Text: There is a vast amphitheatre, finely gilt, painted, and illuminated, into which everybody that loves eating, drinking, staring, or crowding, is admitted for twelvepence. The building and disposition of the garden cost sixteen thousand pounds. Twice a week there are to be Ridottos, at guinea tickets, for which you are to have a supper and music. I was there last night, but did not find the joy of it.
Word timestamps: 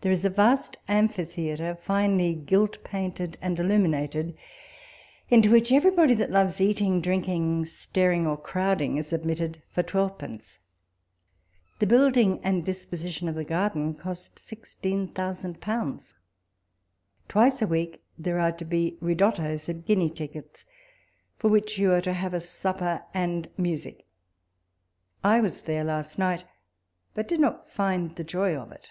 There 0.00 0.12
is 0.12 0.24
a 0.24 0.30
vast 0.30 0.76
amphitheatre, 0.86 1.74
finely 1.74 2.32
gilt, 2.32 2.84
painted, 2.84 3.36
and 3.42 3.58
illuminated, 3.58 4.36
into 5.28 5.50
which 5.50 5.72
everybody 5.72 6.14
that 6.14 6.30
loves 6.30 6.60
eating, 6.60 7.00
drinking, 7.00 7.64
staring, 7.64 8.24
or 8.24 8.36
crowding, 8.36 8.96
is 8.96 9.12
admitted 9.12 9.60
for 9.70 9.82
twelvepence. 9.82 10.60
The 11.80 11.88
building 11.88 12.38
and 12.44 12.64
disposition 12.64 13.28
of 13.28 13.34
the 13.34 13.42
garden 13.42 13.92
cost 13.92 14.38
sixteen 14.38 15.08
thousand 15.08 15.60
pounds. 15.60 16.14
Twice 17.26 17.60
a 17.60 17.66
week 17.66 18.00
there 18.16 18.38
are 18.38 18.52
to 18.52 18.64
be 18.64 18.98
Ridottos, 19.00 19.68
at 19.68 19.84
guinea 19.84 20.10
tickets, 20.10 20.64
for 21.38 21.48
which 21.50 21.76
you 21.76 21.92
are 21.92 22.00
to 22.02 22.12
have 22.12 22.34
a 22.34 22.40
supper 22.40 23.02
and 23.12 23.50
music. 23.56 24.06
I 25.24 25.40
was 25.40 25.62
there 25.62 25.82
last 25.82 26.20
night, 26.20 26.44
but 27.14 27.26
did 27.26 27.40
not 27.40 27.68
find 27.68 28.14
the 28.14 28.22
joy 28.22 28.54
of 28.54 28.70
it. 28.70 28.88